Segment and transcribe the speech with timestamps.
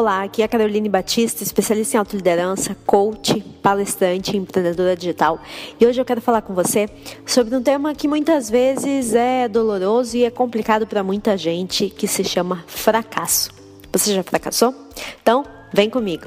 [0.00, 5.38] Olá, aqui é a Caroline Batista, especialista em autoliderança, coach, palestrante empreendedora digital.
[5.78, 6.88] E hoje eu quero falar com você
[7.26, 12.08] sobre um tema que muitas vezes é doloroso e é complicado para muita gente, que
[12.08, 13.50] se chama fracasso.
[13.92, 14.74] Você já fracassou?
[15.20, 16.24] Então, vem comigo.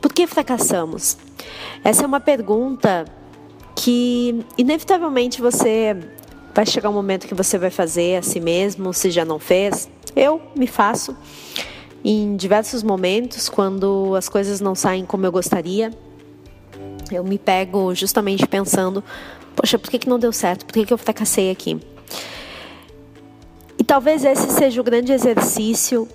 [0.00, 1.18] Por que fracassamos?
[1.84, 3.04] Essa é uma pergunta
[3.76, 5.94] que inevitavelmente você
[6.54, 9.88] Vai chegar um momento que você vai fazer a si mesmo, se já não fez.
[10.14, 11.16] Eu me faço
[12.04, 15.90] em diversos momentos, quando as coisas não saem como eu gostaria.
[17.10, 19.02] Eu me pego justamente pensando:
[19.56, 20.64] poxa, por que, que não deu certo?
[20.64, 21.80] Por que, que eu fracassei aqui?
[23.76, 26.08] E talvez esse seja o grande exercício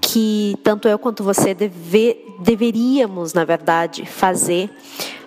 [0.00, 4.70] que tanto eu quanto você deve, deveríamos, na verdade, fazer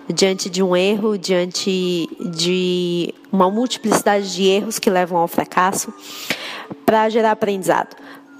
[0.08, 5.92] diante de um erro, diante de uma multiplicidade de erros que levam ao fracasso,
[6.84, 7.96] para gerar aprendizado.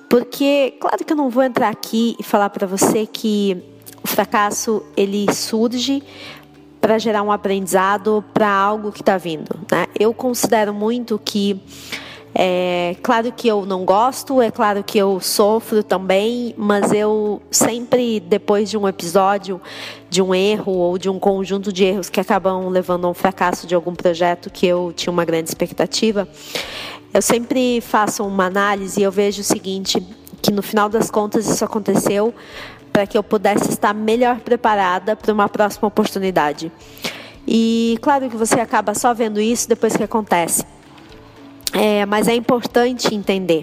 [0.09, 3.63] Porque, claro que eu não vou entrar aqui e falar para você que
[4.03, 6.03] o fracasso ele surge
[6.81, 9.59] para gerar um aprendizado para algo que está vindo.
[9.71, 9.87] Né?
[9.99, 11.63] Eu considero muito que
[12.35, 18.21] é claro que eu não gosto, é claro que eu sofro também, mas eu sempre,
[18.21, 19.61] depois de um episódio,
[20.09, 23.67] de um erro ou de um conjunto de erros que acabam levando a um fracasso
[23.67, 26.27] de algum projeto que eu tinha uma grande expectativa,
[27.13, 30.03] eu sempre faço uma análise e eu vejo o seguinte:
[30.41, 32.35] que no final das contas isso aconteceu
[32.91, 36.73] para que eu pudesse estar melhor preparada para uma próxima oportunidade.
[37.47, 40.65] E claro que você acaba só vendo isso depois que acontece.
[41.73, 43.63] É, mas é importante entender.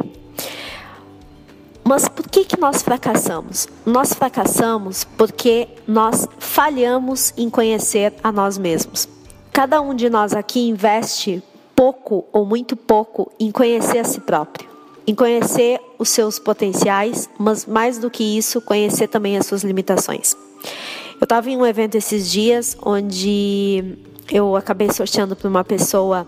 [1.84, 3.68] Mas por que, que nós fracassamos?
[3.86, 9.08] Nós fracassamos porque nós falhamos em conhecer a nós mesmos.
[9.52, 11.42] Cada um de nós aqui investe
[11.76, 14.70] pouco ou muito pouco em conhecer a si próprio,
[15.08, 20.36] em conhecer os seus potenciais, mas mais do que isso, conhecer também as suas limitações.
[21.20, 23.98] Eu estava em um evento esses dias onde
[24.32, 26.28] eu acabei sorteando para uma pessoa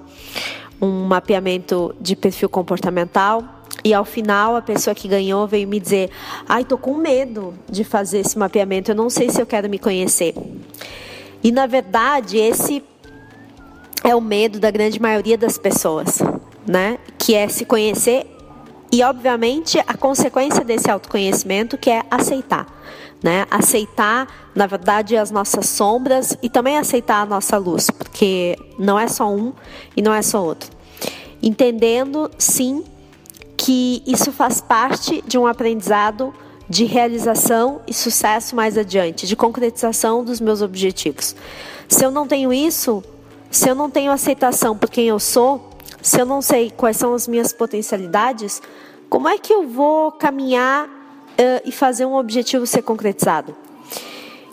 [0.82, 3.44] um mapeamento de perfil comportamental.
[3.84, 6.10] E ao final, a pessoa que ganhou veio me dizer:
[6.48, 9.80] Ai, tô com medo de fazer esse mapeamento, eu não sei se eu quero me
[9.80, 10.34] conhecer.
[11.44, 12.84] E na verdade, esse
[14.04, 16.20] é o medo da grande maioria das pessoas,
[16.68, 16.98] né?
[17.18, 18.26] Que é se conhecer
[18.92, 22.68] e, obviamente, a consequência desse autoconhecimento que é aceitar,
[23.24, 23.46] né?
[23.50, 29.08] Aceitar, na verdade, as nossas sombras e também aceitar a nossa luz, porque não é
[29.08, 29.54] só um
[29.96, 30.70] e não é só outro.
[31.42, 32.84] Entendendo, sim,
[33.56, 36.34] que isso faz parte de um aprendizado
[36.68, 41.36] de realização e sucesso mais adiante, de concretização dos meus objetivos.
[41.88, 43.04] Se eu não tenho isso,
[43.52, 45.71] se eu não tenho aceitação por quem eu sou,
[46.02, 48.62] se eu não sei quais são as minhas potencialidades,
[49.10, 53.56] como é que eu vou caminhar uh, e fazer um objetivo ser concretizado?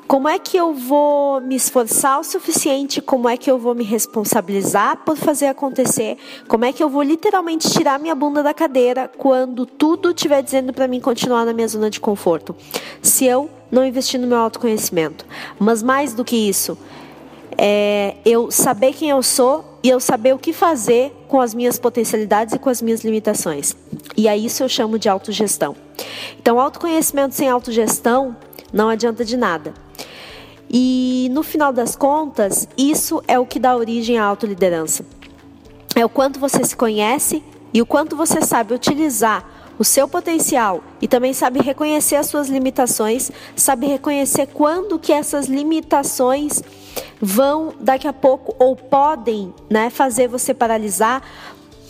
[0.08, 3.02] Como é que eu vou me esforçar o suficiente?
[3.02, 6.16] Como é que eu vou me responsabilizar por fazer acontecer?
[6.48, 10.72] Como é que eu vou literalmente tirar minha bunda da cadeira quando tudo estiver dizendo
[10.72, 12.56] para mim continuar na minha zona de conforto?
[13.02, 15.26] Se eu não investir no meu autoconhecimento.
[15.58, 16.78] Mas mais do que isso,
[17.58, 21.78] é eu saber quem eu sou e eu saber o que fazer com as minhas
[21.78, 23.76] potencialidades e com as minhas limitações.
[24.16, 25.74] E a isso eu chamo de autogestão.
[26.38, 28.36] Então, autoconhecimento sem autogestão
[28.72, 29.74] não adianta de nada.
[30.70, 35.04] E no final das contas, isso é o que dá origem à autoliderança.
[35.96, 37.42] É o quanto você se conhece
[37.72, 42.48] e o quanto você sabe utilizar o seu potencial e também sabe reconhecer as suas
[42.48, 46.62] limitações, sabe reconhecer quando que essas limitações
[47.20, 51.22] vão daqui a pouco ou podem, né, fazer você paralisar,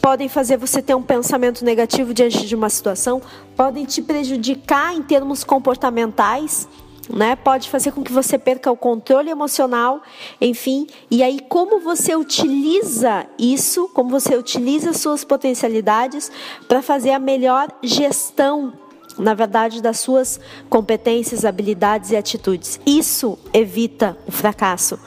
[0.03, 3.21] podem fazer você ter um pensamento negativo diante de uma situação,
[3.57, 6.69] podem te prejudicar em termos comportamentais
[7.09, 7.37] né?
[7.37, 10.03] Pode fazer com que você perca o controle emocional,
[10.41, 10.87] enfim.
[11.11, 16.31] E aí, como você utiliza isso, como você utiliza suas potencialidades
[16.67, 18.73] para fazer a melhor gestão,
[19.19, 20.39] na verdade, das suas
[20.69, 22.81] competências, habilidades e atitudes.
[22.87, 24.99] Isso evita o fracasso.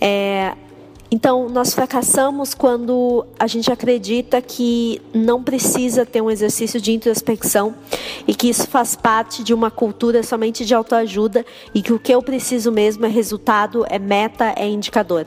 [0.00, 0.54] É,
[1.10, 7.74] então, nós fracassamos quando a gente acredita que não precisa ter um exercício de introspecção
[8.26, 12.12] e que isso faz parte de uma cultura somente de autoajuda e que o que
[12.12, 15.26] eu preciso mesmo é resultado, é meta, é indicador.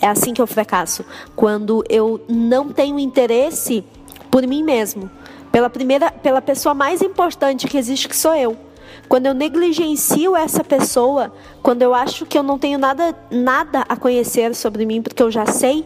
[0.00, 1.04] É assim que eu fracasso.
[1.36, 3.84] Quando eu não tenho interesse
[4.30, 5.08] por mim mesmo,
[5.52, 8.56] pela primeira, pela pessoa mais importante que existe, que sou eu.
[9.08, 11.32] Quando eu negligencio essa pessoa,
[11.62, 15.30] quando eu acho que eu não tenho nada, nada a conhecer sobre mim, porque eu
[15.30, 15.84] já sei,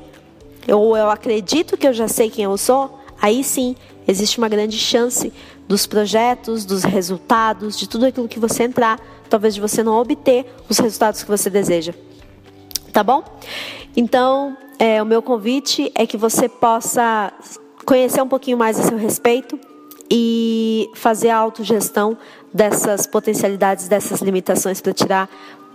[0.68, 4.78] ou eu acredito que eu já sei quem eu sou, aí sim existe uma grande
[4.78, 5.32] chance
[5.66, 10.46] dos projetos, dos resultados, de tudo aquilo que você entrar, talvez de você não obter
[10.68, 11.94] os resultados que você deseja.
[12.92, 13.24] Tá bom?
[13.96, 17.32] Então, é, o meu convite é que você possa
[17.84, 19.58] conhecer um pouquinho mais a seu respeito
[20.10, 20.53] e
[20.94, 22.16] fazer a autogestão
[22.52, 25.28] dessas potencialidades, dessas limitações para tirar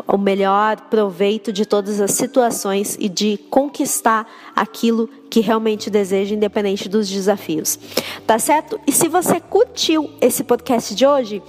[0.08, 6.90] o melhor proveito de todas as situações e de conquistar aquilo que realmente deseja, independente
[6.90, 7.78] dos desafios.
[8.26, 8.80] Tá certo?
[8.88, 11.42] E se você curtiu esse podcast de hoje,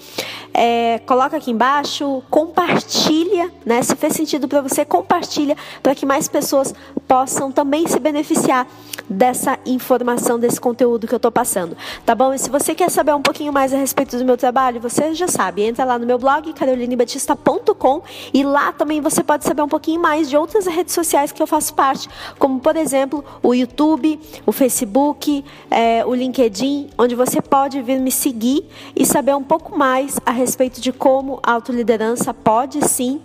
[0.53, 3.82] é, coloca aqui embaixo, compartilha, né?
[3.82, 6.75] Se fez sentido para você, compartilha para que mais pessoas
[7.06, 8.67] possam também se beneficiar
[9.09, 11.76] dessa informação, desse conteúdo que eu estou passando.
[12.05, 12.33] Tá bom?
[12.33, 15.26] E se você quer saber um pouquinho mais a respeito do meu trabalho, você já
[15.26, 18.03] sabe, entra lá no meu blog, carolinebatista.com
[18.33, 21.47] e lá também você pode saber um pouquinho mais de outras redes sociais que eu
[21.47, 27.81] faço parte, como por exemplo o YouTube, o Facebook, é, o LinkedIn, onde você pode
[27.81, 32.87] vir me seguir e saber um pouco mais a respeito de como a autoliderança pode
[32.87, 33.20] sim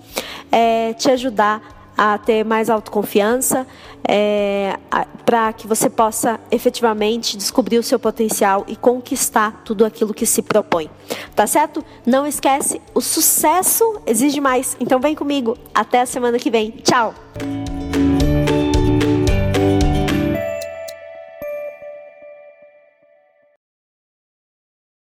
[0.52, 3.66] é, te ajudar a ter mais autoconfiança,
[4.06, 4.78] é,
[5.26, 10.42] para que você possa efetivamente descobrir o seu potencial e conquistar tudo aquilo que se
[10.42, 10.90] propõe.
[11.34, 11.84] Tá certo?
[12.06, 14.76] Não esquece, o sucesso exige mais.
[14.80, 15.58] Então vem comigo.
[15.74, 16.72] Até a semana que vem.
[16.84, 17.16] Tchau!